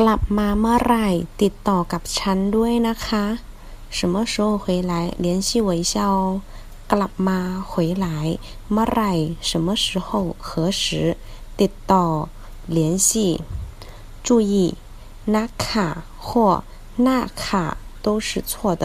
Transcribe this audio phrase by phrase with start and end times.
[0.00, 1.08] กลับมาเมื่อไหร่
[1.42, 3.24] ติดต่อกับฉันด้วยนะคะ
[3.96, 4.92] 什么时候回来
[5.24, 6.16] 联系我一下哦
[6.92, 7.72] กลับมา回
[8.04, 8.06] 来
[8.72, 9.12] เมื่อไหร่
[9.48, 10.08] 什么时候
[10.46, 10.48] 何
[10.82, 10.84] 时
[11.60, 12.06] ติดต่อ
[12.76, 13.08] 联系
[14.26, 14.52] 注意
[15.34, 16.28] 那卡或
[17.06, 17.08] 那
[17.40, 18.84] 卡都是错的